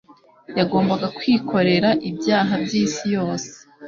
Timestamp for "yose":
3.15-3.51